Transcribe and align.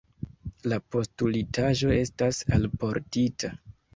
La 0.71 0.79
postulitaĵo 0.95 1.93
estas 1.97 2.39
alportita. 2.59 3.55